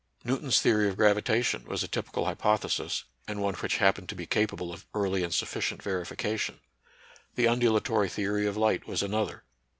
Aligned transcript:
Newton's 0.23 0.59
theory 0.59 0.89
of 0.89 0.97
gravitation 0.97 1.63
was 1.65 1.83
a 1.83 1.87
typical 1.87 2.25
hypothesis, 2.25 3.03
and 3.27 3.39
one 3.39 3.53
which 3.53 3.77
happened 3.77 4.09
to 4.09 4.15
be 4.15 4.25
capable 4.25 4.73
of 4.73 4.87
early 4.95 5.23
and 5.23 5.31
sufficient 5.31 5.83
verification. 5.83 6.59
The 7.35 7.47
undulatory 7.47 8.07
the 8.07 8.27
ory 8.27 8.47
of 8.47 8.57
light 8.57 8.87
was 8.87 9.03
another. 9.03 9.43